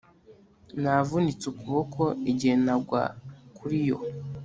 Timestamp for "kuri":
3.57-3.77